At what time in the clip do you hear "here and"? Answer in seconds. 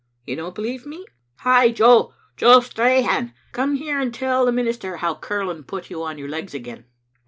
3.75-4.11